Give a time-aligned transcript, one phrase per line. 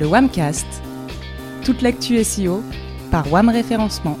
[0.00, 0.66] le WAMcast.
[1.62, 2.62] Toute l'actu SEO
[3.10, 4.18] par WAM Référencement.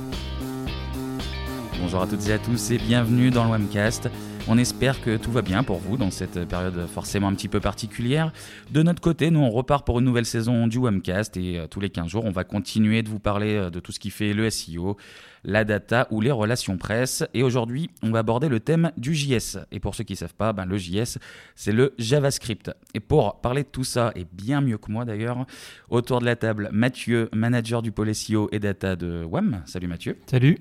[1.80, 4.10] Bonjour à toutes et à tous et bienvenue dans le WAMcast.
[4.48, 7.60] On espère que tout va bien pour vous dans cette période forcément un petit peu
[7.60, 8.32] particulière.
[8.70, 11.80] De notre côté, nous on repart pour une nouvelle saison du WAMcast et euh, tous
[11.80, 14.32] les 15 jours, on va continuer de vous parler euh, de tout ce qui fait
[14.32, 14.96] le SEO,
[15.44, 17.24] la data ou les relations presse.
[17.34, 19.58] Et aujourd'hui, on va aborder le thème du JS.
[19.70, 21.18] Et pour ceux qui ne savent pas, ben, le JS,
[21.54, 22.70] c'est le JavaScript.
[22.94, 25.46] Et pour parler de tout ça, et bien mieux que moi d'ailleurs,
[25.90, 29.62] autour de la table, Mathieu, manager du pôle SEO et data de WAM.
[29.66, 30.18] Salut Mathieu.
[30.26, 30.58] Salut.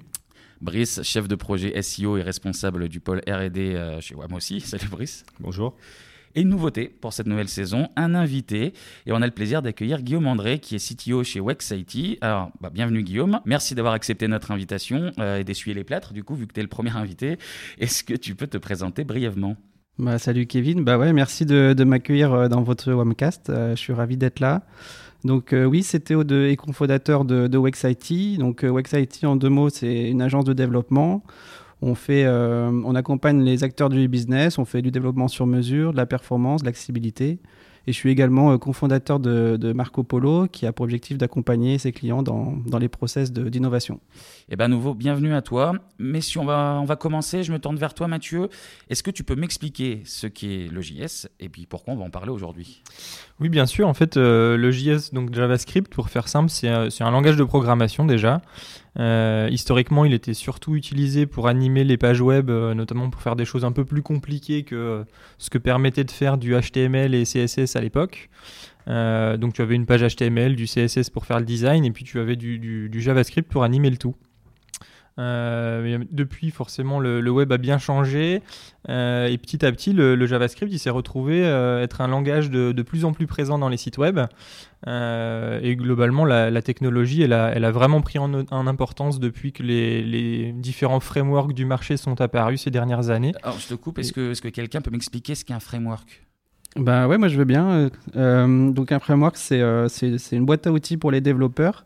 [0.61, 4.59] Brice, chef de projet SEO et responsable du pôle RD euh, chez WAM aussi.
[4.59, 5.23] Salut Brice.
[5.39, 5.75] Bonjour.
[6.35, 8.73] Et une nouveauté pour cette nouvelle saison, un invité.
[9.05, 12.17] Et on a le plaisir d'accueillir Guillaume André, qui est CTO chez Wex IT.
[12.21, 13.39] Alors, bah, bienvenue Guillaume.
[13.45, 16.59] Merci d'avoir accepté notre invitation euh, et d'essuyer les plâtres, du coup, vu que tu
[16.59, 17.37] es le premier invité.
[17.79, 19.55] Est-ce que tu peux te présenter brièvement?
[19.97, 23.51] Bah, salut Kevin, bah ouais, merci de, m'accueillir euh, dans votre WAMcast.
[23.71, 24.63] je suis ravi d'être là.
[25.23, 28.39] Donc oui, c'est Théo de, et cofondateur de, de Wex IT.
[28.39, 31.23] Donc Wex IT, en deux mots, c'est une agence de développement.
[31.81, 35.97] On, euh, on accompagne les acteurs du business, on fait du développement sur mesure, de
[35.97, 37.39] la performance, de l'accessibilité.
[37.89, 41.91] Et je suis également euh, cofondateur de, Marco Polo, qui a pour objectif d'accompagner ses
[41.91, 43.99] clients dans, les process d'innovation.
[44.49, 45.73] Eh bien, nouveau, bienvenue à toi.
[45.97, 48.49] Mais si on va, on va commencer, je me tourne vers toi, Mathieu.
[48.91, 52.11] Est-ce que tu peux m'expliquer ce qu'est le JS et puis pourquoi on va en
[52.11, 52.83] parler aujourd'hui?
[53.39, 53.87] Oui, bien sûr.
[53.87, 58.05] En fait, euh, le JS, donc JavaScript, pour faire simple, c'est un langage de programmation
[58.05, 58.43] déjà.
[58.97, 63.35] Euh, historiquement, il était surtout utilisé pour animer les pages web, euh, notamment pour faire
[63.35, 65.05] des choses un peu plus compliquées que
[65.37, 68.29] ce que permettait de faire du HTML et CSS à l'époque.
[68.87, 72.03] Euh, donc tu avais une page HTML, du CSS pour faire le design, et puis
[72.03, 74.15] tu avais du JavaScript pour animer le tout.
[75.19, 78.41] Euh, depuis, forcément, le, web a bien changé
[78.87, 82.81] euh, et petit à petit, le, JavaScript il s'est retrouvé euh, être un langage de,
[82.81, 84.19] plus en plus présent dans les sites web.
[84.87, 88.33] et globalement, la, technologie, elle a, elle a, vraiment pris en,
[88.67, 93.33] importance depuis que les, différents frameworks du marché sont apparus ces dernières années.
[93.43, 93.99] Alors, je te coupe.
[93.99, 96.25] Est-ce que, est que quelqu'un peut m'expliquer ce qu'est un framework?
[96.75, 97.89] Bah ouais, moi je veux bien.
[98.15, 99.59] donc un framework, c'est
[100.31, 101.83] une boîte à outils pour les développeurs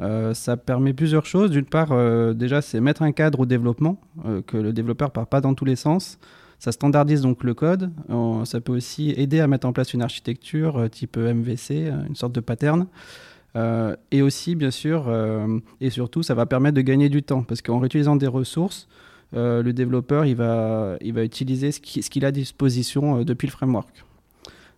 [0.00, 1.50] euh, ça permet plusieurs choses.
[1.50, 5.12] D'une part, euh, déjà, c'est mettre un cadre au développement, euh, que le développeur ne
[5.12, 6.18] part pas dans tous les sens.
[6.58, 7.90] Ça standardise donc le code.
[8.44, 12.40] ça peut aussi aider à mettre en place une architecture type MVC, une sorte de
[12.40, 12.86] pattern.
[14.10, 15.14] et aussi, bien sûr,
[15.82, 18.88] et surtout, ça va permettre de gagner du temps, parce qu'en réutilisant des ressources,
[19.34, 24.06] le développeur il va, il va utiliser ce qu'il a à disposition depuis le framework.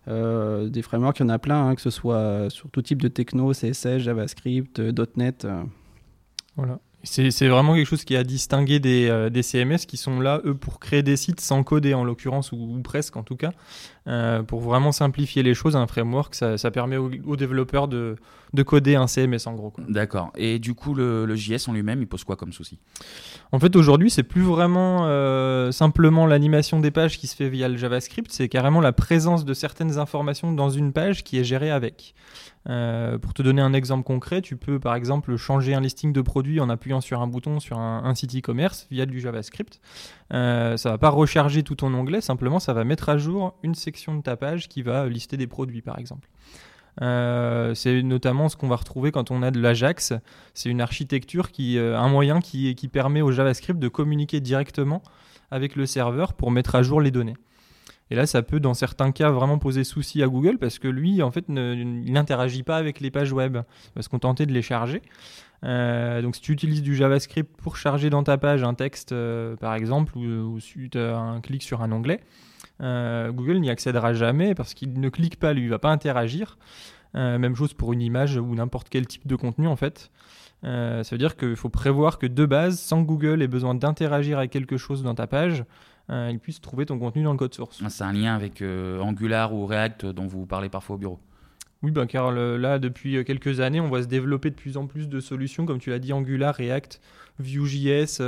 [0.07, 3.01] Euh, des frameworks, il y en a plein, hein, que ce soit sur tout type
[3.01, 5.45] de techno, CSS, JavaScript, euh, .NET.
[5.45, 5.63] Euh.
[6.55, 6.79] Voilà.
[7.03, 10.79] C'est vraiment quelque chose qui a distingué des, des, CMS qui sont là, eux, pour
[10.79, 13.51] créer des sites sans coder, en l'occurrence, ou, presque en tout cas,
[14.47, 15.75] pour vraiment simplifier les choses.
[15.75, 18.17] Un framework, ça, ça permet aux, développeurs de,
[18.53, 19.73] de, coder un CMS en gros.
[19.87, 20.31] D'accord.
[20.35, 22.79] Et du coup, le, le JS en lui-même, il pose quoi comme souci?
[23.51, 24.99] En fait, aujourd'hui, c'est plus vraiment
[25.71, 29.53] simplement l'animation des pages qui se fait via le JavaScript, c'est carrément la présence de
[29.53, 32.13] certaines informations dans une page qui est gérée avec.
[32.67, 36.21] Euh, pour te donner un exemple concret, tu peux par exemple changer un listing de
[36.21, 39.79] produits en appuyant sur un bouton sur un, site e-commerce via du JavaScript.
[40.33, 43.75] Euh, ça va pas recharger tout ton onglet, simplement ça va mettre à jour une
[43.75, 46.29] section de ta page qui va lister des produits par exemple.
[47.01, 50.13] Euh, c'est notamment ce qu'on va retrouver quand on a de l'Ajax.
[50.53, 55.01] C'est une architecture qui, euh, un moyen qui, qui permet au JavaScript de communiquer directement
[55.51, 57.35] avec le serveur pour mettre à jour les données.
[58.11, 61.21] Et là, ça peut, dans certains cas, vraiment poser souci à Google parce que lui,
[61.21, 63.57] en fait, il n'interagit pas avec les pages web.
[63.57, 65.01] Il va se contenter de les charger.
[65.63, 69.55] Euh, donc, si tu utilises du JavaScript pour charger dans ta page un texte, euh,
[69.57, 72.21] par exemple, ou, suite à un clic sur un onglet,
[72.81, 76.57] euh, Google n'y accédera jamais parce qu'il ne clique pas, lui, il va pas interagir.
[77.13, 80.11] même chose pour une image ou n'importe quel type de contenu, en fait.
[80.63, 84.37] ça veut dire qu'il faut prévoir que de base, sans que Google ait besoin d'interagir
[84.39, 85.63] avec quelque chose dans ta page,
[86.09, 87.81] euh, il puisse trouver ton contenu dans le code source.
[87.87, 91.19] C'est un lien avec euh, Angular ou React dont vous parlez parfois au bureau.
[91.81, 94.85] Oui, ben, car là, depuis euh, quelques années, on voit se développer de plus en
[94.87, 96.99] plus de solutions, comme tu l'as dit, Angular, React,
[97.39, 98.21] Vue.js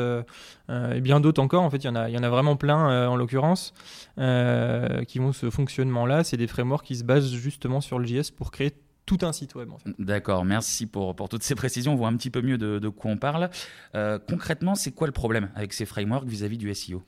[0.69, 1.63] et bien d'autres encore.
[1.63, 3.74] En fait, il y en a, y en a vraiment plein, en l'occurrence,
[4.16, 6.24] qui vont ce fonctionnement-là.
[6.24, 8.72] C'est des frameworks qui se basent justement sur le JS pour créer
[9.06, 9.69] tout un site web.
[9.69, 9.89] En fait.
[10.00, 11.92] D'accord, merci pour, pour, toutes ces précisions.
[11.92, 13.50] On voit un petit peu mieux de, de quoi on parle.
[14.30, 17.04] concrètement, c'est quoi le problème avec ces frameworks vis-à-vis -vis du SEO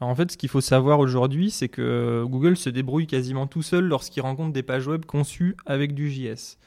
[0.00, 3.84] en fait, ce qu'il faut savoir aujourd'hui, c'est que Google se débrouille quasiment tout seul
[3.84, 6.58] lorsqu'il rencontre des pages web conçues avec du JS.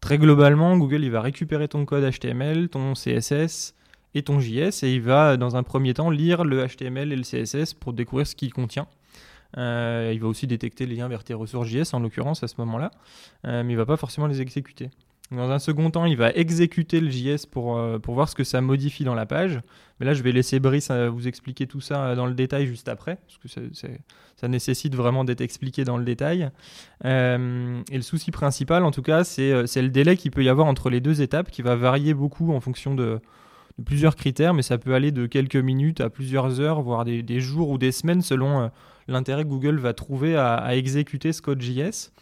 [0.00, 3.74] Très globalement, Google va récupérer ton code HTML, ton CSS
[4.14, 7.22] et ton JS et il va dans un premier temps lire le HTML et le
[7.22, 8.86] CSS pour découvrir ce qu'il contient.
[9.56, 12.90] il va aussi détecter les liens vers tes ressources JS en l'occurrence à ce moment-là,
[13.44, 14.90] mais il va pas forcément les exécuter.
[15.30, 18.44] Dans un second temps, il va exécuter le JS pour, euh, pour voir ce que
[18.44, 19.60] ça modifie dans la page.
[19.98, 22.66] Mais là, je vais laisser Brice euh, vous expliquer tout ça euh, dans le détail
[22.66, 23.72] juste après, parce que
[24.36, 26.50] ça nécessite vraiment d'être expliqué dans le détail.
[27.04, 30.90] et le souci principal, en tout cas, c'est le délai qu'il peut y avoir entre
[30.90, 33.20] les deux étapes, qui va varier beaucoup en fonction de,
[33.84, 37.70] plusieurs critères, mais ça peut aller de quelques minutes à plusieurs heures, voire des, jours
[37.70, 38.70] ou des semaines, selon
[39.08, 42.12] l'intérêt que Google va trouver à exécuter ce code JS.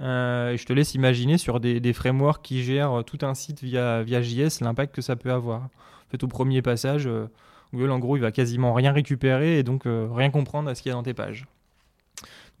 [0.00, 4.22] Euh, je te laisse imaginer sur des, frameworks qui gèrent tout un site via, via
[4.22, 5.62] JS l'impact que ça peut avoir.
[5.62, 7.26] En fait, au premier passage, euh,
[7.74, 10.82] Google, en gros, il va quasiment rien récupérer et donc euh, rien comprendre à ce
[10.82, 11.46] qu'il y a dans tes pages.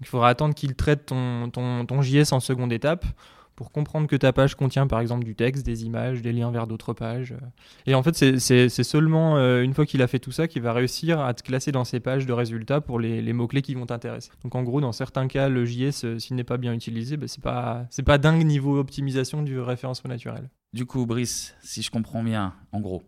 [0.00, 3.06] il faudra attendre qu'il traite ton, ton, ton JS en seconde étape
[3.58, 6.68] pour comprendre que ta page contient par exemple du texte, des images, des liens vers
[6.68, 7.34] d'autres pages.
[7.86, 10.72] Et en fait, c'est seulement euh, une fois qu'il a fait tout ça qu'il va
[10.72, 14.30] réussir à te classer dans ses pages de résultats pour les, mots-clés qui vont t'intéresser.
[14.44, 17.26] Donc en gros, dans certains cas, le JS, euh, s'il n'est pas bien utilisé, bah,
[17.26, 20.48] c'est pas, pas dingue niveau optimisation du référencement naturel.
[20.72, 23.02] Du coup, Brice, si je comprends bien, en gros,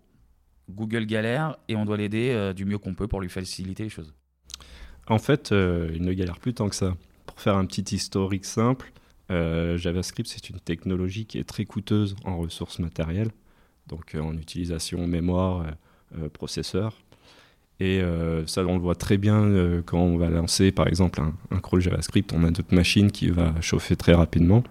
[0.69, 3.89] Google galère et on doit l'aider euh, du mieux qu'on peut pour lui faciliter les
[3.89, 4.17] choses.
[5.07, 6.97] En fait, il ne galère plus tant que ça.
[7.27, 8.93] Pour faire un petit historique simple,
[9.31, 13.31] euh, JavaScript, c'est une technologie qui est très coûteuse en ressources matérielles,
[13.87, 15.67] donc euh, en utilisation mémoire,
[16.19, 16.95] euh, processeur.
[17.83, 18.03] Et
[18.45, 21.19] ça, on le voit très bien quand on va lancer, par exemple,
[21.51, 22.31] un, crawl JavaScript.
[22.35, 24.63] On a notre machine qui va chauffer très rapidement.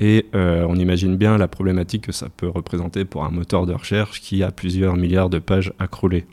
[0.00, 4.20] Et on imagine bien la problématique que ça peut représenter pour un moteur de recherche
[4.20, 6.26] qui a plusieurs milliards de pages à crawler.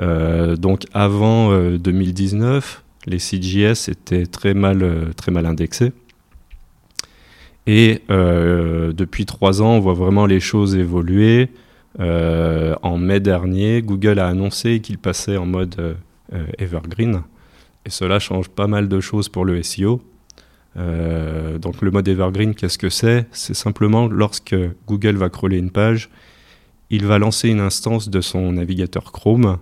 [0.00, 5.92] donc avant 2019, les CGS étaient très mal, très mal indexés.
[7.66, 11.50] Et euh, depuis trois ans, on voit vraiment les choses évoluer.
[11.98, 15.96] Euh, en mai dernier, Google a annoncé qu'il passait en mode
[16.32, 17.22] euh, evergreen.
[17.84, 20.02] Et cela change pas mal de choses pour le SEO.
[20.76, 23.26] donc le mode evergreen, qu'est-ce que c'est?
[23.32, 24.54] C'est simplement lorsque
[24.86, 26.10] Google va crawler une page,
[26.90, 29.58] il va lancer une instance de son navigateur Chrome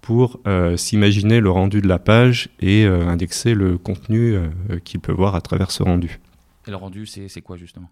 [0.00, 0.40] pour
[0.76, 4.38] s'imaginer le rendu de la page et indexer le contenu
[4.84, 6.18] qu'il peut voir à travers ce rendu.
[6.70, 7.90] Le rendu, c'est quoi justement?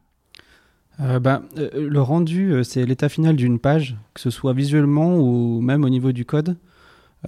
[1.01, 5.17] Euh, bah, euh, Le rendu, euh, c'est l'état final d'une page, que ce soit visuellement
[5.19, 6.57] ou même au niveau du code.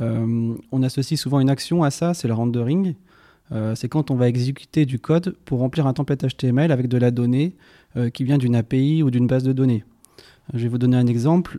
[0.01, 2.95] on associe souvent une action à ça, c'est le rendering.
[3.75, 7.11] c'est quand on va exécuter du code pour remplir un template HTML avec de la
[7.11, 7.57] donnée
[8.15, 9.85] qui vient d'une API ou d'une base de données.
[10.55, 11.59] Je vais vous donner un exemple.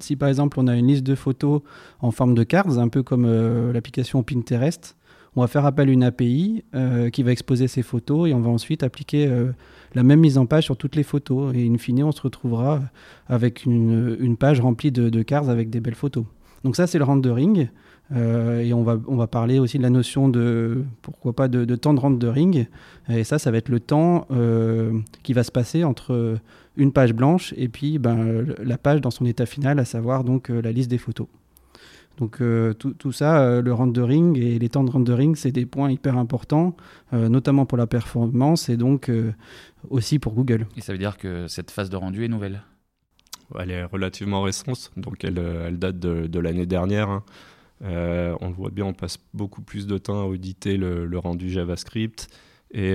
[0.00, 1.60] si par exemple on a une liste de photos
[2.00, 3.26] en forme de cartes, un peu comme
[3.72, 4.96] l'application Pinterest,
[5.36, 8.40] on va faire appel à une API euh, qui va exposer ces photos et on
[8.40, 9.52] va ensuite appliquer euh,
[9.94, 11.54] la même mise en page sur toutes les photos.
[11.54, 12.80] Et in fine, on se retrouvera
[13.28, 16.24] avec une, page remplie de, de, cartes avec des belles photos.
[16.64, 17.68] Donc ça, c'est le rendering.
[18.12, 21.76] Euh, et on va, on va parler aussi de la notion de, pourquoi pas, de,
[21.76, 22.66] temps de rendering.
[23.08, 24.26] Et ça, ça va être le temps
[25.22, 26.38] qui va se passer entre
[26.76, 30.48] une page blanche et puis ben, la page dans son état final, à savoir donc
[30.48, 31.28] la liste des photos.
[32.18, 35.90] Donc euh, tout, ça, euh, le rendering et les temps de rendering, c'est des points
[35.90, 36.76] hyper importants,
[37.14, 39.10] euh, notamment pour la performance et donc
[39.88, 40.66] aussi pour Google.
[40.76, 42.62] Et ça veut dire que cette phase de rendu est nouvelle?
[43.58, 47.08] Elle est relativement récente, donc elle, date de, l'année dernière.
[47.08, 47.24] Hein.
[47.80, 52.28] on le voit bien, on passe beaucoup plus de temps à auditer le, rendu JavaScript.
[52.72, 52.94] Et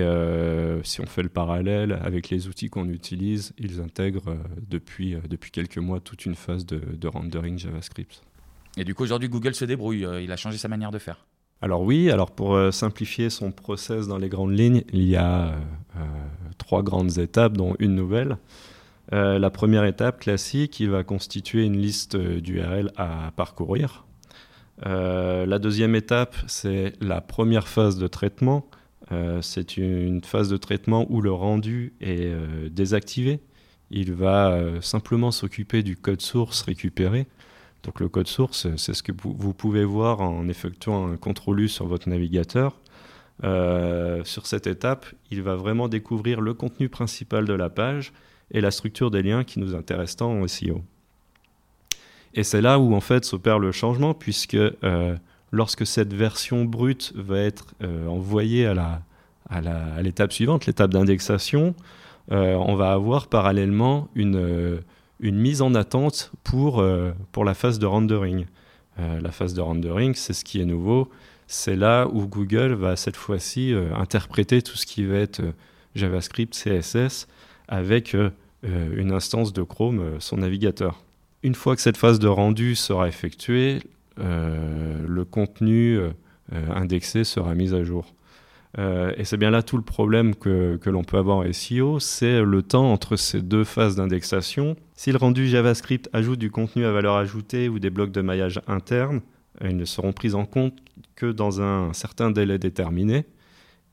[0.82, 5.78] si on fait le parallèle avec les outils qu'on utilise, ils intègrent depuis, depuis quelques
[5.78, 8.22] mois toute une phase de rendering JavaScript.
[8.76, 10.04] Et du coup, aujourd'hui, Google se débrouille.
[10.04, 11.26] Euh, il a changé sa manière de faire.
[11.62, 15.46] Alors oui, alors pour euh, simplifier son process dans les grandes lignes, il y a
[15.46, 16.00] euh,
[16.58, 18.36] trois grandes étapes, dont une nouvelle.
[19.12, 24.04] la première étape classique, il va constituer une liste d'URL à parcourir.
[24.84, 28.68] la deuxième étape, c'est la première phase de traitement.
[29.42, 32.34] c'est une phase de traitement où le rendu est
[32.68, 33.38] désactivé.
[33.90, 37.28] Il va simplement s'occuper du code source récupéré
[37.86, 41.86] donc le code source, c'est ce que vous pouvez voir en effectuant un contrôle sur
[41.86, 42.80] votre navigateur.
[43.44, 48.12] Euh, sur cette étape, il va vraiment découvrir le contenu principal de la page
[48.50, 50.82] et la structure des liens qui nous intéressent tant en SEO.
[52.34, 55.16] Et c'est là où en fait s'opère le changement, puisque euh,
[55.52, 61.76] lorsque cette version brute va être euh, envoyée à l'étape suivante, l'étape d'indexation,
[62.28, 64.80] on va avoir parallèlement une
[65.20, 68.46] une mise en attente pour, euh, la phase de rendering.
[68.98, 71.10] Euh, la phase de rendering, c'est ce qui est nouveau.
[71.46, 75.42] C'est là où Google va cette fois-ci euh, interpréter tout ce qui va être
[75.94, 77.26] JavaScript, CSS,
[77.68, 78.14] avec
[78.62, 81.02] une instance de Chrome, son navigateur.
[81.42, 83.80] Une fois que cette phase de rendu sera effectuée,
[84.18, 85.98] le contenu
[86.52, 88.12] indexée sera mise à jour.
[88.78, 92.42] Et c'est bien là tout le problème que, que l'on peut avoir en SEO, c'est
[92.42, 94.76] le temps entre ces deux phases d'indexation.
[94.94, 98.60] Si le rendu JavaScript ajoute du contenu à valeur ajoutée ou des blocs de maillage
[98.66, 99.22] interne,
[99.62, 100.74] ils ne seront pris en compte
[101.14, 103.24] que dans un certain délai déterminé.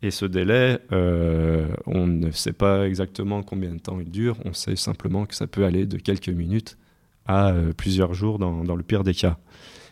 [0.02, 4.52] Et ce délai, euh, on ne sait pas exactement combien de temps il dure, on
[4.52, 6.78] sait simplement que ça peut aller de quelques minutes
[7.26, 9.38] à euh, plusieurs jours dans, le pire des cas.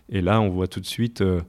[0.10, 1.42] Et là, on voit tout de suite euh,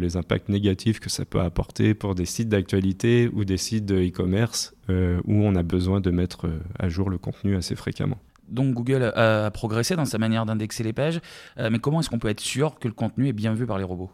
[0.00, 3.96] les impacts négatifs que ça peut apporter pour des sites d'actualité ou des sites de
[3.96, 8.18] e-commerce où on a besoin de mettre à jour le contenu assez fréquemment.
[8.48, 11.20] Donc Google a progressé dans sa manière d'indexer les pages,
[11.56, 13.84] mais comment est-ce qu'on peut être sûr que le contenu est bien vu par les
[13.84, 14.10] robots?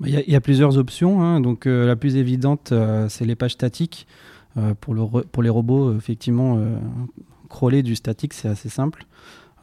[0.00, 1.22] Bah, il y, a plusieurs options.
[1.22, 1.40] Hein.
[1.40, 4.08] Donc, euh, la plus évidente, euh, c'est les pages statiques.
[4.56, 6.60] Euh, pour, le pour, les robots, effectivement,
[7.48, 9.06] crawler du statique, c'est assez simple.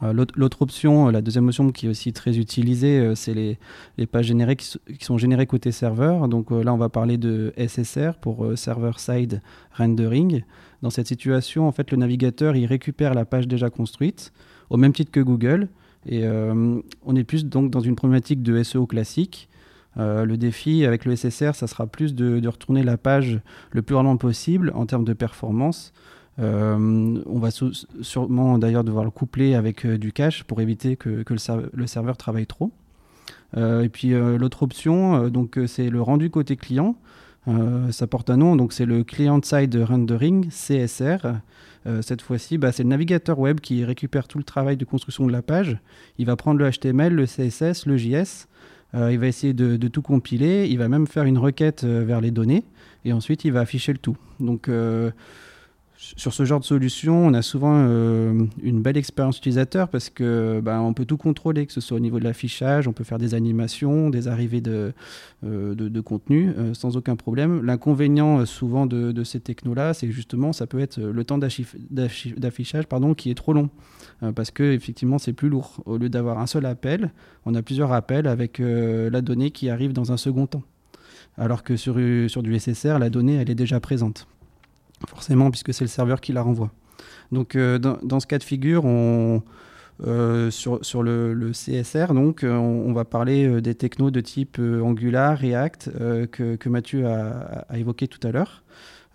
[0.02, 4.78] L'autre option, la deuxième option qui est aussi très utilisée, c'est les, pages générées qui,
[5.00, 6.26] sont générées côté serveur.
[6.26, 9.42] Donc là, on va parler de SSR pour Server Side
[9.76, 10.42] Rendering.
[10.80, 14.32] Dans cette situation, en fait, le navigateur il récupère la page déjà construite,
[14.70, 15.68] au même titre que Google.
[16.06, 19.50] Et on est plus donc dans une problématique de SEO classique.
[19.96, 23.40] Euh, le défi avec le SSR, ça sera plus de, retourner la page
[23.72, 25.92] le plus rapidement possible en termes de performance.
[26.40, 31.24] Euh, on va sûrement d'ailleurs devoir le coupler avec euh, du cache pour éviter que,
[31.28, 32.70] le, serveur travaille trop.
[33.56, 36.96] et puis l'autre option, donc c'est le rendu côté client.
[37.90, 41.40] ça porte un nom, donc c'est le Client Side Rendering, CSR.
[42.00, 45.32] cette fois-ci, bah, c'est le navigateur web qui récupère tout le travail de construction de
[45.32, 45.78] la page.
[46.18, 48.46] Il va prendre le HTML, le CSS, le JS,
[48.94, 52.20] euh, il va essayer de, tout compiler, il va même faire une requête euh, vers
[52.20, 52.64] les données,
[53.04, 54.16] et ensuite il va afficher le tout.
[54.40, 55.10] Donc euh,
[56.16, 60.80] sur ce genre de solution, on a souvent une belle expérience utilisateur parce que ben,
[60.80, 63.34] on peut tout contrôler, que ce soit au niveau de l'affichage, on peut faire des
[63.34, 64.94] animations, des arrivées de,
[65.42, 67.62] de, contenu sans aucun problème.
[67.62, 73.34] L'inconvénient souvent de, ces technos-là, c'est justement ça peut être le temps d'affichage qui est
[73.34, 73.68] trop long.
[74.22, 75.82] Euh, parce que effectivement c'est plus lourd.
[75.86, 77.10] Au lieu d'avoir un seul appel,
[77.46, 80.62] on a plusieurs appels avec euh, la donnée qui arrive dans un second temps.
[81.38, 81.96] Alors que sur,
[82.28, 84.26] sur du SSR, la donnée elle est déjà présente.
[85.08, 86.70] Forcément, puisque c'est le serveur qui la renvoie.
[87.32, 89.42] Donc euh, dans, ce cas de figure, on,
[90.50, 95.90] sur, le, CSR, donc, on, va parler des technos de type Angular, React,
[96.30, 98.62] que, Mathieu a, évoqué tout à l'heure.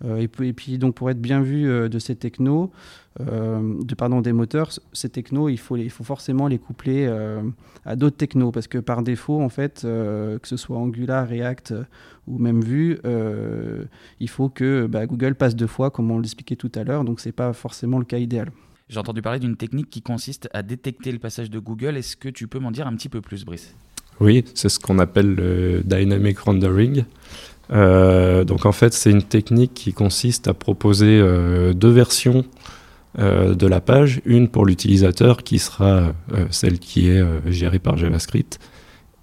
[0.04, 4.32] Et, et, puis, donc, pour être bien vu de ces technos, euh, de, pardon, des
[4.32, 7.42] moteurs, ces technos, il faut, il faut forcément les coupler euh,
[7.84, 11.74] à d'autres technos parce que par défaut, en fait, euh, que ce soit Angular, React
[12.26, 12.98] ou même Vue,
[14.20, 17.20] il faut que bah, Google passe deux fois, comme on l'expliquait tout à l'heure, donc
[17.20, 18.50] c'est pas forcément le cas idéal.
[18.88, 21.96] J'ai entendu parler d'une technique qui consiste à détecter le passage de Google.
[21.96, 23.74] Est-ce que tu peux m'en dire un petit peu plus, Brice?
[24.20, 27.04] Oui, c'est ce qu'on appelle le dynamic rendering.
[27.70, 31.20] donc en fait, c'est une technique qui consiste à proposer
[31.74, 32.42] deux versions euh,
[33.18, 37.96] de la page, une pour l'utilisateur qui sera euh, celle qui est euh, gérée par
[37.96, 38.58] JavaScript,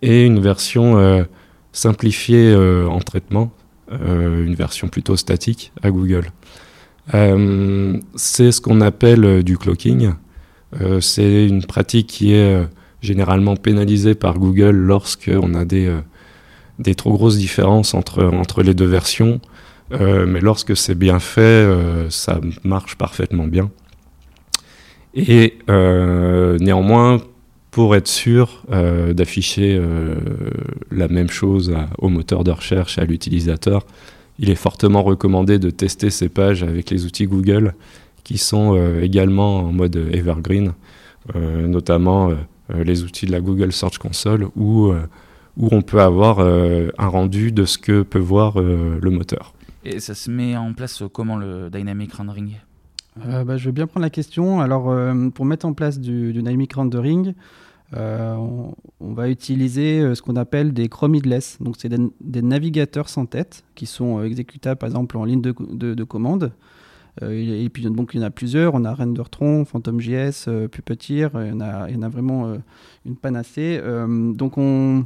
[0.02, 1.26] et une version
[1.72, 3.54] simplifiée en traitement,
[3.90, 6.30] une version plutôt statique à Google.
[8.16, 10.12] c'est ce qu'on appelle du cloaking.
[11.00, 12.68] c'est une pratique qui est
[13.00, 15.94] généralement pénalisée par Google lorsqu'on a des,
[16.98, 19.40] trop grosses différences entre les deux versions.
[19.90, 21.66] mais lorsque c'est bien fait,
[22.10, 23.72] ça marche parfaitement bien.
[25.14, 27.22] Et euh, néanmoins,
[27.72, 30.16] pour être sûr euh, d'afficher euh,
[30.92, 33.86] la même chose au moteur de recherche à l'utilisateur,
[34.40, 37.76] il est fortement recommandé de tester ces pages avec les outils Google
[38.24, 40.72] qui sont également en mode evergreen,
[41.36, 42.32] notamment
[42.74, 44.92] les outils de la Google Search Console où,
[45.58, 49.54] où on peut avoir un rendu de ce que peut voir le moteur.
[49.84, 52.56] Et ça se met en place comment le Dynamic Rendering?
[53.26, 54.62] Euh, bah, je vais bien prendre la question.
[54.62, 57.34] Alors, euh, pour mettre en place du, dynamic rendering,
[57.96, 61.58] euh, on, va utiliser ce qu'on appelle des chromidless.
[61.62, 65.54] Donc, c'est des, navigateurs sans tête qui sont exécutables, par exemple, en ligne de,
[65.94, 66.52] de, commande.
[67.22, 68.74] et puis, donc, il y en a plusieurs.
[68.74, 71.30] On a RenderTron, PhantomJS, Puppeteer.
[71.36, 72.56] Il y en a, a vraiment
[73.06, 73.80] une panacée.
[74.34, 75.06] donc, on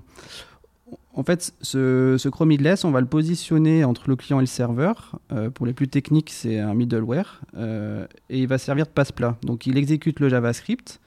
[1.17, 5.19] en fait, ce, ce Chromidless, on va le positionner entre le client et le serveur.
[5.31, 7.41] Euh, pour les plus techniques, c'est un middleware.
[7.57, 9.35] Euh, et il va servir de passe-plat.
[9.41, 11.01] Donc, il exécute le JavaScript,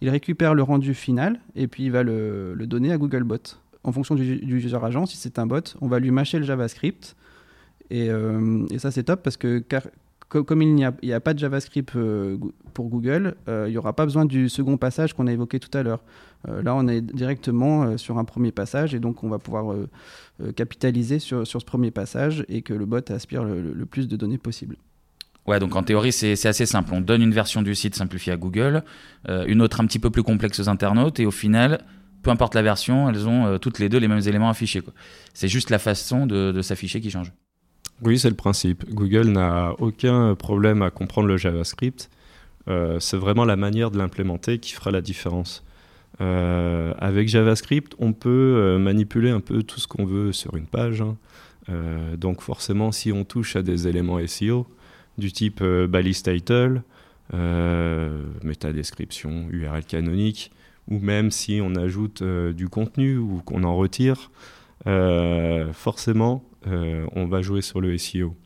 [0.00, 3.38] il récupère le rendu final, et puis il va le, donner à Googlebot.
[3.84, 7.14] En fonction du, user agent, si c'est un bot, on va lui mâcher le JavaScript.
[7.88, 9.62] Et, euh, ça, c'est top parce que
[10.28, 11.92] comme il n'y a, pas de JavaScript
[12.74, 15.84] pour Google, il n'y aura pas besoin du second passage qu'on a évoqué tout à
[15.84, 16.02] l'heure.
[16.46, 19.76] Là, on est directement sur un premier passage et donc on va pouvoir
[20.56, 24.38] capitaliser sur, sur, ce premier passage et que le bot aspire le plus de données
[24.38, 24.76] possible.
[25.46, 26.94] Ouais, donc en théorie, c'est assez simple.
[26.94, 28.84] On donne une version du site simplifiée à Google,
[29.28, 31.84] euh, une autre un petit peu plus complexe aux internautes, et au final,
[32.22, 34.82] peu importe la version, elles ont euh, toutes les deux les mêmes éléments affichés.
[35.34, 37.32] C'est juste la façon de, s'afficher qui change.
[38.02, 38.88] Oui, c'est le principe.
[38.90, 42.08] Google n'a aucun problème à comprendre le JavaScript.
[42.68, 45.64] Euh, c'est vraiment la manière de l'implémenter qui fera la différence.
[46.98, 51.02] Avec JavaScript, on peut manipuler un peu tout ce qu'on veut sur une page.
[51.02, 51.16] Hein.
[52.16, 54.66] donc forcément, si on touche à des éléments SEO,
[55.18, 56.82] du type euh, balise title,
[57.34, 58.22] euh,
[58.72, 60.52] description, URL canonique,
[60.88, 64.30] ou même si on ajoute euh, du contenu ou qu'on en retire,
[64.86, 68.36] euh, forcément, on va jouer sur le SEO.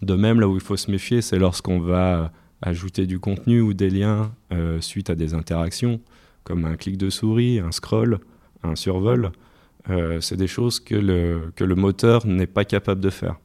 [0.00, 2.32] De même, là où il faut se méfier, c'est lorsqu'on va
[2.62, 4.32] ajouter du contenu ou des liens
[4.80, 6.00] suite à des interactions,
[6.44, 8.20] comme un clic de souris, un scroll,
[8.62, 9.32] un survol.
[10.20, 13.36] c'est des choses que le, moteur n'est pas capable de faire.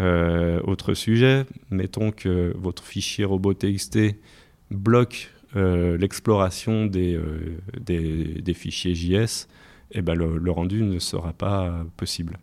[0.00, 3.98] Euh, autre sujet, mettons que votre fichier robot.txt
[4.70, 9.46] bloque euh, l'exploration euh, des, des, fichiers JS,
[9.92, 12.38] et eh ben le, rendu ne sera pas possible.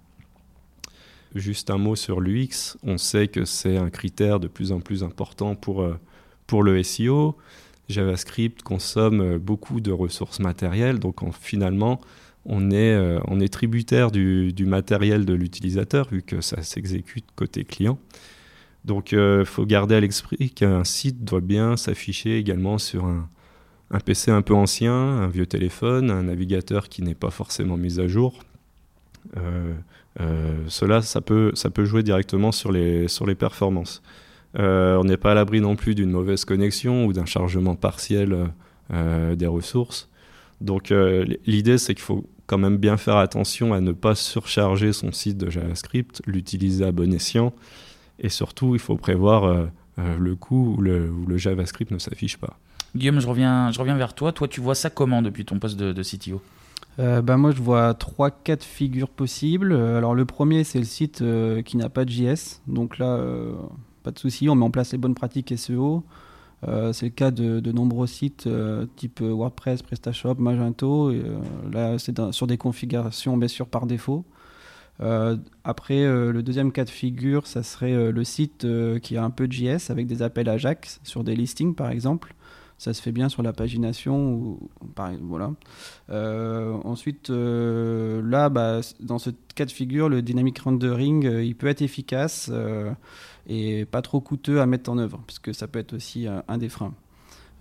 [1.35, 5.03] Juste un mot sur l'UX, on sait que c'est un critère de plus en plus
[5.03, 5.83] important pour
[6.63, 7.35] le SEO.
[7.93, 12.01] JavaScript consomme beaucoup de ressources matérielles, donc finalement,
[12.45, 17.99] on est, euh, tributaire du, matériel de l'utilisateur, vu que ça s'exécute côté client.
[18.85, 23.29] Donc il euh, faut garder à l'esprit qu'un site doit bien s'afficher également sur un,
[24.05, 28.07] PC un peu ancien, un vieux téléphone, un navigateur qui n'est pas forcément mis à
[28.07, 28.39] jour.
[29.37, 29.73] Euh,
[30.67, 34.01] cela, peut, jouer directement sur les performances.
[34.55, 38.51] On n'est pas à l'abri non plus d'une mauvaise connexion ou d'un chargement partiel
[38.91, 40.09] des ressources.
[40.61, 40.93] Donc
[41.45, 45.37] l'idée, c'est qu'il faut quand même bien faire attention à ne pas surcharger son site
[45.37, 47.53] de JavaScript, l'utiliser à bon escient,
[48.19, 49.65] et surtout, il faut prévoir euh,
[49.99, 52.57] euh, le coup où le, JavaScript ne s'affiche pas.
[52.95, 54.31] Guillaume, je reviens, je reviens vers toi.
[54.31, 56.41] Toi, tu vois ça comment depuis ton poste de, CTO
[56.99, 59.73] euh, bah moi, je vois trois cas de figure possibles.
[59.73, 61.23] Alors, le premier, c'est le site
[61.65, 62.61] qui n'a pas de JS.
[62.67, 63.19] Donc là,
[64.03, 66.03] pas de souci, on met en place les bonnes pratiques SEO.
[66.67, 71.11] Euh, c'est le cas de, nombreux sites euh, type euh, WordPress, PrestaShop, Magento.
[71.71, 74.25] là, c'est sur des configurations bien sûr par défaut.
[75.63, 78.65] après, le deuxième cas de figure, ça serait le site
[79.01, 82.35] qui a un peu de JS avec des appels Ajax sur des listings par exemple.
[82.79, 84.33] Ça se fait bien sur la pagination.
[84.33, 84.69] Ou,
[85.21, 85.51] voilà.
[86.85, 92.51] ensuite, là, bah, dans ce cas de figure, le dynamic rendering, il peut être efficace
[93.47, 96.69] et pas trop coûteux à mettre en œuvre, puisque ça peut être aussi un, des
[96.69, 96.93] freins.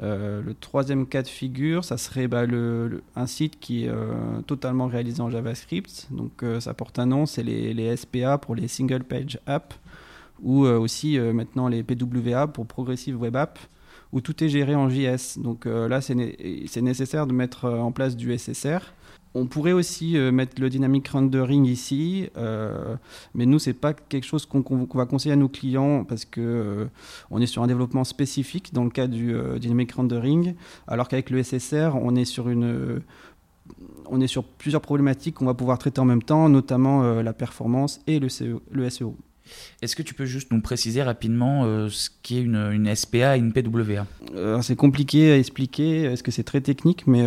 [0.02, 2.44] Euh, le troisième cas de figure, ça serait bah,
[3.14, 6.08] un site qui est euh, totalement réalisé en JavaScript.
[6.10, 9.74] Donc euh, ça porte un nom, c'est les, les, SPA pour les Single Page App,
[10.42, 13.60] ou aussi maintenant les PWA pour Progressive Web App,
[14.12, 15.38] où tout est géré en JS.
[15.38, 16.16] Donc là, c'est
[16.82, 18.80] nécessaire de mettre en place du SSR.
[19.34, 22.96] On pourrait aussi euh, mettre le dynamic rendering ici, euh,
[23.34, 26.84] mais nous c'est pas quelque chose qu'on va conseiller à nos clients parce que euh,
[27.30, 30.54] on est sur un développement spécifique dans le cas du dynamic rendering,
[30.86, 33.00] alors qu'avec le SSR on est sur une
[34.10, 38.00] on est sur plusieurs problématiques qu'on va pouvoir traiter en même temps, notamment la performance
[38.06, 39.16] et le SEO.
[39.80, 43.52] Est-ce que tu peux juste nous préciser rapidement ce qu'est une, une, SPA et une
[43.52, 44.06] PWA
[44.62, 47.22] C'est compliqué à expliquer, est-ce que c'est très technique, mais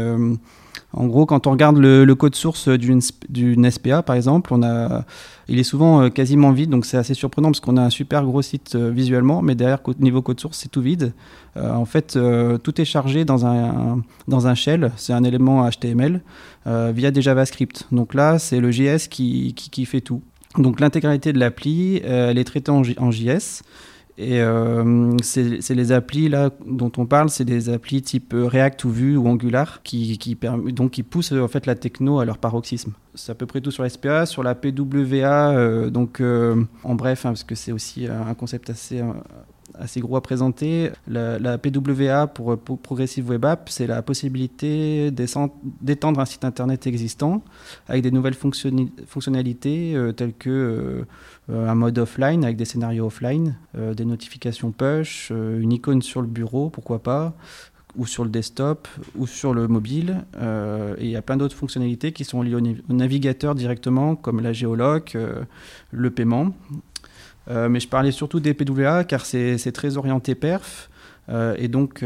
[0.93, 5.04] en gros, quand on regarde le, code source d'une SPA, par exemple, on a,
[5.47, 8.23] il est souvent euh, quasiment vide, donc c'est assez surprenant parce qu'on a un super
[8.23, 11.13] gros site euh, visuellement, mais derrière, niveau code source, c'est tout vide.
[11.58, 12.17] Euh, en fait,
[12.63, 16.21] tout est chargé dans un, dans un shell, c'est un élément HTML,
[16.65, 17.88] via des JavaScript.
[17.91, 20.21] Donc là, c'est le JS qui, qui, fait tout.
[20.58, 23.63] Donc l'intégralité de l'appli, elle est traitée en, JS.
[24.18, 28.89] Et euh, c'est les applis là dont on parle, c'est des applis type React ou
[28.89, 30.38] Vue ou Angular qui, qui,
[30.72, 32.94] donc qui poussent en fait la techno à leur paroxysme.
[33.13, 35.52] C'est à peu près tout sur SPA, sur la PWA.
[35.52, 39.02] Euh, donc euh, en bref, hein, parce que c'est aussi un concept assez
[39.80, 40.92] assez gros à présenter.
[41.08, 47.44] La, PWA pour, Progressive Web App, c'est la possibilité d'étendre un site internet existant
[47.88, 51.06] avec des nouvelles fonctionnalités euh, telles que
[51.50, 56.22] euh, un mode offline avec des scénarios offline, euh, des notifications push, une icône sur
[56.22, 57.34] le bureau, pourquoi pas,
[57.96, 60.26] ou sur le desktop, ou sur le mobile.
[60.38, 64.52] et il y a plein d'autres fonctionnalités qui sont liées au, navigateur directement, comme la
[64.52, 65.18] géoloc,
[65.92, 66.54] le paiement.
[67.49, 70.89] Mais je parlais surtout des PWA car c'est très orienté perf.
[71.58, 72.03] et donc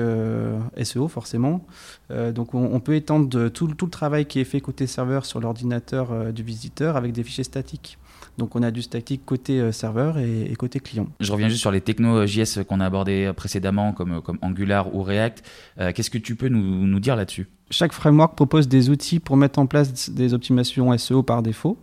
[0.83, 1.65] SEO forcément.
[2.09, 6.33] donc on, peut étendre tout, tout, le travail qui est fait côté serveur sur l'ordinateur
[6.33, 7.97] du visiteur avec des fichiers statiques.
[8.39, 11.07] Donc on a du statique côté euh, serveur et, côté client.
[11.19, 15.03] Je reviens juste sur les technos JS qu'on a abordés précédemment, comme, comme Angular ou
[15.03, 15.43] React.
[15.79, 17.47] Euh, qu'est-ce que tu peux nous, nous dire là-dessus?
[17.69, 21.77] Chaque framework propose des outils pour mettre en place des optimisations SEO par défaut.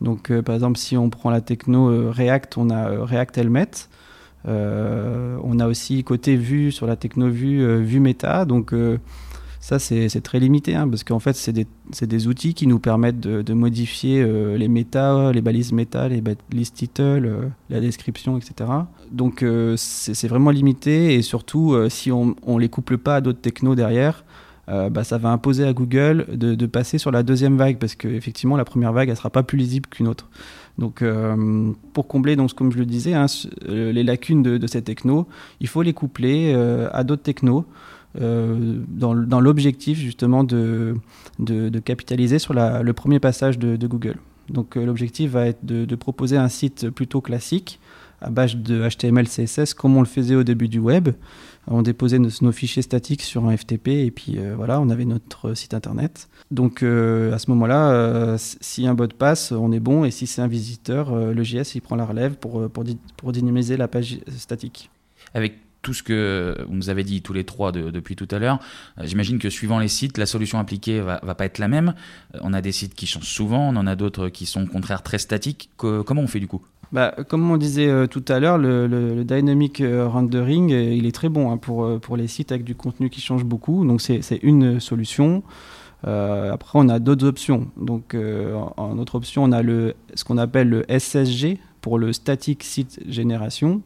[0.00, 3.70] Donc euh, par exemple, si on prend la techno React, on a React Helmet.
[4.46, 8.44] on a aussi côté vue sur la techno vue, vue meta.
[8.44, 8.72] Donc
[9.64, 13.54] ça, c'est très limité, hein, parce qu'en fait, c'est des, outils qui nous permettent de,
[13.54, 18.68] modifier euh, les méta, les balises méta, les balises title, euh, la description, etc.
[19.10, 23.40] Donc, euh, c'est vraiment limité, et surtout, si on ne les couple pas à d'autres
[23.40, 24.26] technos derrière,
[24.66, 28.64] bah, ça va imposer à Google de, passer sur la deuxième vague, parce qu'effectivement, la
[28.64, 30.30] première vague, elle sera pas plus lisible qu'une autre.
[30.78, 31.04] Donc,
[31.92, 33.26] pour combler, donc, comme je le disais, hein,
[33.68, 35.28] les lacunes de, ces technos,
[35.60, 36.54] il faut les coupler
[36.92, 37.66] à d'autres technos.
[38.20, 40.94] Euh, dans, l'objectif justement de,
[41.84, 44.16] capitaliser sur le premier passage de, Google.
[44.50, 47.80] Donc euh, l'objectif va être de, proposer un site plutôt classique
[48.20, 51.08] à base de HTML, CSS comme on le faisait au début du web.
[51.66, 55.54] On déposait nos, fichiers statiques sur un FTP et puis euh, voilà, on avait notre
[55.54, 56.28] site internet.
[56.50, 60.46] Donc à ce moment-là, si un bot passe, on est bon et si c'est un
[60.46, 62.84] visiteur, le JS il prend la relève pour, pour,
[63.16, 64.90] pour dynamiser la page statique.
[65.32, 68.58] Avec tout ce que vous nous avez dit tous les trois depuis tout à l'heure,
[68.98, 71.94] euh, j'imagine que suivant les sites, la solution appliquée va, va pas être la même.
[72.34, 74.66] Euh, on a des sites qui changent souvent, on en a d'autres qui sont au
[74.66, 75.70] contraire très statiques.
[75.76, 76.64] comment on fait du coup?
[76.92, 81.50] Bah, comme on disait euh, tout à l'heure, le, dynamic rendering, il est très bon
[81.50, 83.84] hein, pour, pour les sites avec du contenu qui change beaucoup.
[83.84, 85.42] Donc c'est une solution.
[86.04, 87.68] après, on a d'autres options.
[87.76, 88.16] Donc
[88.76, 93.00] en autre option, on a le, ce qu'on appelle le SSG pour le Static Site
[93.08, 93.82] Generation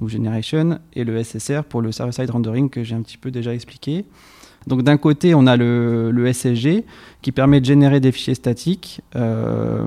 [0.00, 3.54] ou Generation, et le SSR pour le Server-Side Rendering que j'ai un petit peu déjà
[3.54, 4.04] expliqué.
[4.66, 6.84] Donc d'un côté, on a le, SSG
[7.22, 9.86] qui permet de générer des fichiers statiques euh,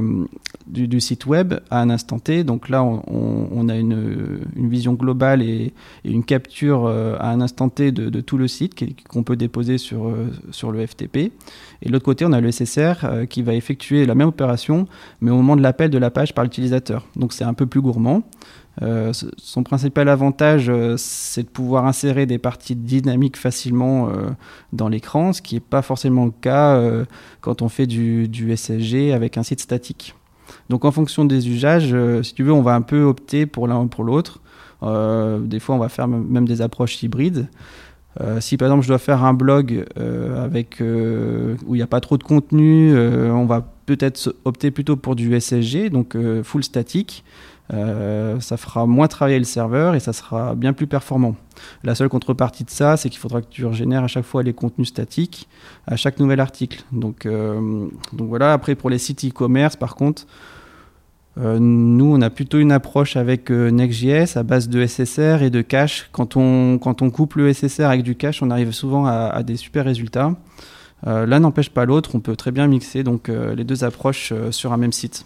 [0.67, 2.43] du, site web à un instant T.
[2.43, 5.73] Donc là, on, a une, une, vision globale et,
[6.05, 8.73] une capture euh, à un instant T de, tout le site
[9.07, 11.17] qu'on peut déposer sur, euh, sur le FTP.
[11.81, 14.87] Et de l'autre côté, on a le SSR qui va effectuer la même opération,
[15.21, 17.05] mais au moment de l'appel de la page par l'utilisateur.
[17.15, 18.23] Donc c'est un peu plus gourmand.
[18.81, 24.29] Euh, son principal avantage, euh, c'est de pouvoir insérer des parties dynamiques facilement euh,
[24.71, 26.81] dans l'écran, ce qui n'est pas forcément le cas
[27.41, 30.15] quand on fait du, SSG avec un site statique.
[30.69, 33.81] Donc en fonction des usages, si tu veux, on va un peu opter pour l'un
[33.81, 34.39] ou pour l'autre.
[34.81, 37.47] des fois, on va faire même des approches hybrides.
[38.39, 42.17] si par exemple je dois faire un blog avec où il n'y a pas trop
[42.17, 47.23] de contenu, on va peut-être opter plutôt pour du SSG, donc full statique.
[47.71, 51.35] Euh, ça fera moins travailler le serveur et ça sera bien plus performant.
[51.83, 54.53] La seule contrepartie de ça, c'est qu'il faudra que tu régénères à chaque fois les
[54.53, 55.47] contenus statiques
[55.85, 56.83] à chaque nouvel article.
[56.91, 60.25] Donc, euh, voilà, après pour les sites e-commerce, par contre,
[61.37, 65.61] euh, nous, on a plutôt une approche avec Next.js à base de SSR et de
[65.61, 66.09] cache.
[66.11, 69.85] Quand on, quand on le SSR avec du cache, on arrive souvent à, des super
[69.85, 70.33] résultats.
[71.05, 74.77] L'un n'empêche pas l'autre, on peut très bien mixer donc, les deux approches sur un
[74.77, 75.25] même site.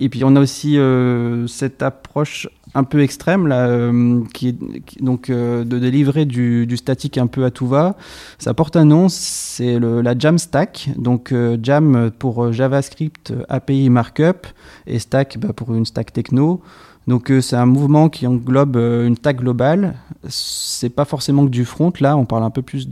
[0.00, 4.56] Et puis on a aussi euh, cette approche un peu extrême là, euh, qui est
[5.00, 7.96] donc euh, de délivrer du, statique un peu à tout va.
[8.38, 10.90] Ça porte un nom, c'est la Jamstack.
[10.96, 14.46] Donc Jam pour JavaScript API Markup
[14.86, 16.62] et Stack bah, pour une stack techno.
[17.06, 19.94] Donc euh, c'est un mouvement qui englobe euh, une tag globale.
[20.28, 21.92] C'est pas forcément que du front.
[22.00, 22.88] Là, on parle un peu plus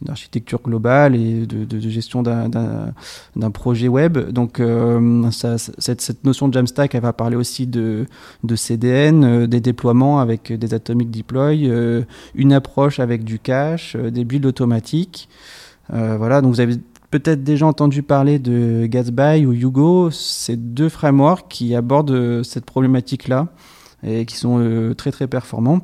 [0.00, 4.18] d'architecture globale et de, gestion d'un projet web.
[4.30, 8.06] Donc euh, cette, notion de Jamstack, elle va parler aussi de,
[8.42, 11.70] de CDN, des déploiements avec des atomic deploy,
[12.34, 15.28] une approche avec du cache, des builds automatiques.
[15.90, 16.76] voilà, donc vous avez
[17.18, 20.10] peut-être déjà entendu parler de Gatsby ou Hugo.
[20.10, 23.48] C'est deux frameworks qui abordent euh, cette problématique-là
[24.06, 25.80] et qui sont euh, très très performants.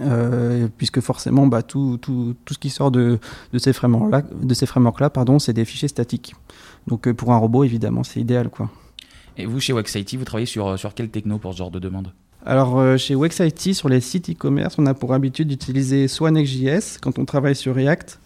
[0.00, 3.18] Euh, puisque forcément bah, tout, tout, tout, ce qui sort de,
[3.52, 6.34] de ces frameworks-là, de ces frameworks-là pardon, c'est des fichiers statiques.
[6.86, 8.48] Donc pour un robot, évidemment, c'est idéal.
[8.50, 8.68] Quoi.
[9.36, 12.12] Et vous, chez WexIT, vous travaillez sur, sur quelle techno pour ce genre de demande?
[12.44, 17.18] Alors chez WexIT, sur les sites e-commerce, on a pour habitude d'utiliser soit Next.js quand
[17.18, 18.18] on travaille sur React,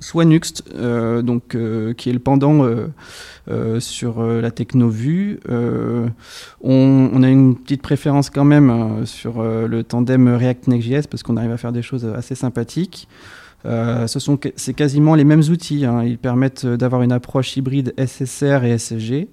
[0.00, 2.64] soit Nuxt, euh, donc, euh, qui est le pendant
[3.48, 5.40] euh, sur la techno vue.
[6.60, 11.52] On, a une petite préférence quand même sur le tandem React Next.js parce qu'on arrive
[11.52, 13.08] à faire des choses assez sympathiques.
[13.64, 15.84] ce sont c'est quasiment les mêmes outils.
[15.84, 16.04] Hein.
[16.04, 19.28] Ils permettent d'avoir une approche hybride SSR et SSG.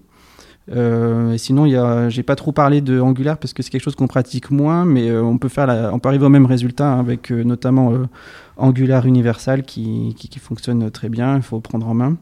[0.71, 3.95] Euh, et sinon, je n'ai pas trop parlé de Angular parce que c'est quelque chose
[3.95, 7.93] qu'on pratique moins, mais on, peut faire on arriver au même résultat hein, avec notamment
[8.59, 12.17] Angular Universal qui, qui, fonctionne très bien, il faut prendre en main.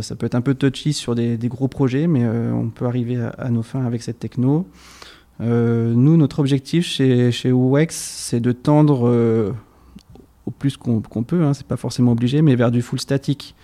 [0.00, 3.50] ça peut être un peu touchy sur des, gros projets, mais on peut arriver à,
[3.50, 4.66] nos fins avec cette techno.
[5.40, 9.54] nous, notre objectif chez, chez UX, c'est de tendre
[10.46, 13.54] au plus qu'on peut, hein, c'est pas forcément obligé, mais vers du full statique.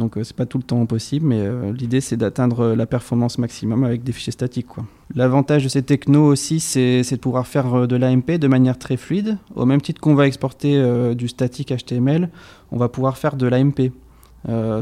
[0.00, 3.38] Donc euh, c'est pas tout le temps possible, mais euh, l'idée c'est d'atteindre la performance
[3.38, 4.66] maximum avec des fichiers statiques.
[5.14, 8.96] L'avantage de ces technos aussi, c'est de pouvoir faire euh, de l'AMP de manière très
[8.96, 9.36] fluide.
[9.54, 10.70] Au même titre qu'on va exporter
[11.14, 12.30] du statique HTML,
[12.72, 13.92] on va pouvoir faire de l'AMP.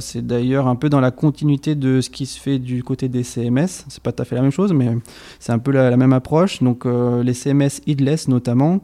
[0.00, 3.24] c'est d'ailleurs un peu dans la continuité de ce qui se fait du côté des
[3.24, 3.84] CMS.
[3.88, 4.96] C'est pas tout à fait la même chose, mais
[5.40, 6.62] c'est un peu la, la même approche.
[6.62, 8.80] Donc les CMS headless notamment,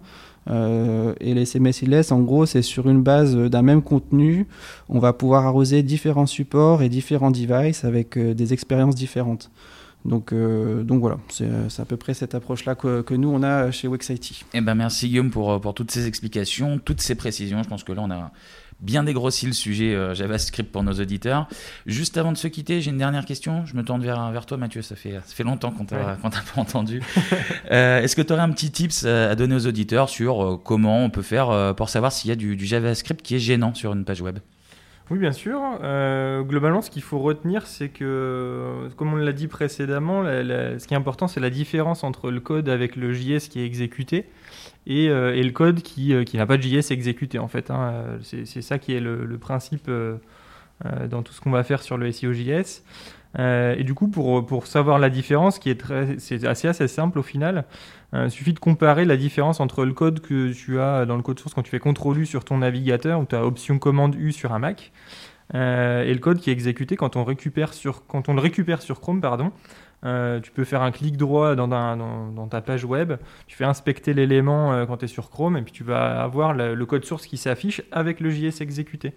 [0.51, 4.47] euh, et les CMS headless, en gros, c'est sur une base d'un même contenu,
[4.89, 9.51] on va pouvoir arroser différents supports et différents devices avec euh, des expériences différentes.
[10.05, 13.71] Donc, euh, donc voilà, c'est à peu près cette approche-là que, que, nous, on a
[13.71, 14.45] chez WexIT.
[14.53, 17.63] Eh ben merci Guillaume pour, pour toutes ces explications, toutes ces précisions.
[17.63, 18.31] Je pense que là, on a
[18.81, 21.49] bien dégrossi le sujet euh, JavaScript pour nos auditeurs.
[21.87, 23.65] Juste avant de se quitter, j'ai une dernière question.
[23.67, 24.83] Je me tourne vers, vers toi, Mathieu.
[24.83, 27.03] Ça fait, ça fait longtemps qu'on t'a pas entendu.
[27.71, 31.05] Euh, est-ce que tu aurais un petit tips euh, à donner aux auditeurs sur comment
[31.05, 34.05] on peut faire pour savoir s'il y a du, JavaScript qui est gênant sur une
[34.05, 34.39] page web?
[35.11, 35.61] Oui, bien sûr.
[36.49, 40.97] globalement, ce qu'il faut retenir, c'est que, comme on l'a dit précédemment, ce qui est
[40.97, 44.27] important, c'est la différence entre le code avec le JS qui est exécuté
[44.89, 47.71] euh, et, le code qui, euh, n'a pas de JS exécuté en fait.
[47.71, 48.19] Hein.
[48.23, 50.19] C'est ça qui est le, principe euh,
[51.09, 52.83] dans tout ce qu'on va faire sur le SEO JS.
[53.39, 57.19] Et du coup, pour, pour savoir la différence, qui est très, c'est assez, assez simple
[57.19, 57.65] au final,
[58.13, 61.41] il suffit de comparer la différence entre le code que tu as dans le code
[61.41, 64.31] source quand tu fais CTRL U sur ton navigateur ou tu as option commande U
[64.31, 64.93] sur un Mac.
[65.53, 65.57] et
[66.15, 69.21] le code qui est exécuté quand on, récupère sur, quand on le récupère sur Chrome,
[69.21, 69.51] pardon,
[70.05, 73.15] euh, tu peux faire un clic droit dans, dans, ta page web,
[73.47, 76.53] tu fais inspecter l'élément euh, quand tu es sur Chrome, et puis tu vas avoir
[76.53, 79.15] le, code source qui s'affiche avec le JS exécuté.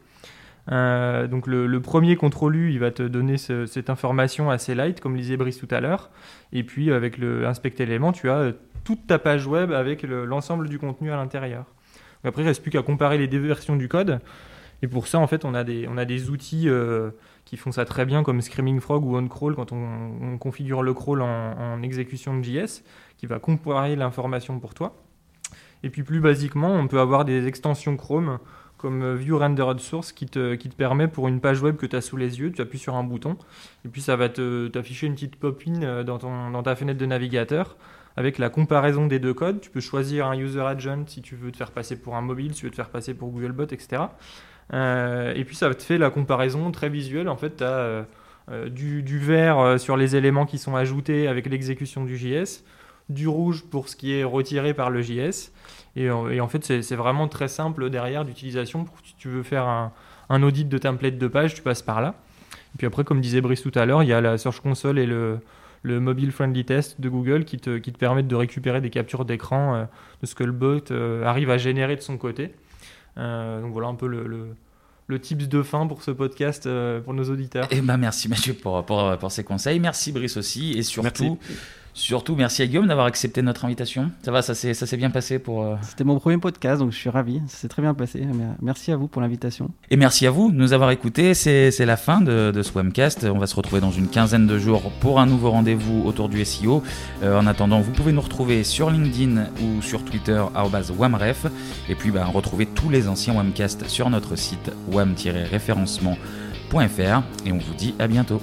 [0.72, 5.38] Euh, donc le, premier contrôle il va te donner cette information assez light, comme disait
[5.38, 6.10] Brice tout à l'heure.
[6.52, 8.54] Et puis avec le inspecter l'élément, tu as
[8.84, 11.66] toute ta page web avec l'ensemble du contenu à l'intérieur.
[12.24, 14.20] Après, il ne reste plus qu'à comparer les deux versions du code.
[14.82, 16.68] Et pour ça, en fait, on a des, outils
[17.46, 21.22] qui font ça très bien comme Screaming Frog ou OnCrawl quand on, configure le crawl
[21.22, 22.84] en, exécution de JS,
[23.18, 24.96] qui va comparer l'information pour toi.
[25.84, 28.40] Et puis plus basiquement, on peut avoir des extensions Chrome
[28.78, 31.96] comme View Rendered Source qui te, qui te permet pour une page web que tu
[31.96, 33.38] as sous les yeux, tu appuies sur un bouton
[33.86, 37.76] et puis ça va t'afficher une petite pop-in euh, dans, dans ta fenêtre de navigateur
[38.16, 39.62] avec la comparaison des deux codes.
[39.62, 42.54] Tu peux choisir un user agent si tu veux te faire passer pour un mobile,
[42.54, 44.04] si tu veux te faire passer pour Googlebot, etc.
[44.74, 47.30] Euh, et puis ça te fait la comparaison très visuelle.
[47.30, 48.06] En fait, tu as
[48.50, 52.64] euh, du, vert sur les éléments qui sont ajoutés avec l'exécution du JS,
[53.10, 55.52] du rouge pour ce qui est retiré par le JS.
[55.98, 58.86] Et, en fait, c'est vraiment très simple derrière d'utilisation.
[59.04, 59.68] Si tu veux faire
[60.30, 62.16] un, audit de template de page, tu passes par là.
[62.76, 65.00] Et puis après, comme disait Brice tout à l'heure, il y a la Search Console
[65.00, 65.40] et le,
[65.84, 69.88] Mobile Friendly Test de Google qui te, qui te permettent de récupérer des captures d'écran
[70.22, 70.92] de ce que le bot
[71.24, 72.54] arrive à générer de son côté.
[73.18, 74.56] Euh, donc voilà un peu le,
[75.08, 77.66] le, tips de fin pour ce podcast euh, pour nos auditeurs.
[77.72, 79.80] Et eh ben merci Mathieu pour, pour, pour, ces conseils.
[79.80, 80.74] Merci Brice aussi.
[80.74, 81.40] Et surtout,
[81.98, 84.12] Surtout, merci à Guillaume d'avoir accepté notre invitation.
[84.22, 85.64] Ça va, ça s'est bien passé pour.
[85.64, 87.42] Euh, C'était mon premier podcast, donc je suis ravi.
[87.48, 88.22] Ça s'est très bien passé.
[88.62, 89.72] Merci à vous pour l'invitation.
[89.90, 91.34] Et merci à vous de nous avoir écoutés.
[91.34, 93.24] C'est la fin de, ce webcast.
[93.24, 96.46] On va se retrouver dans une quinzaine de jours pour un nouveau rendez-vous autour du
[96.46, 96.84] SEO.
[97.24, 100.40] Euh, en attendant, vous pouvez nous retrouver sur LinkedIn ou sur Twitter,
[100.96, 101.48] wamref.
[101.90, 107.24] Et puis, bah, retrouver tous les anciens webcasts sur notre site wam-référencement.fr.
[107.44, 108.40] Et on vous dit à bientôt.